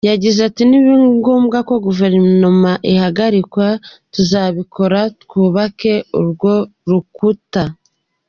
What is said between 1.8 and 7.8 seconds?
Guverinoma ihagarikwa, tuzabikora twubake urwo rukuta.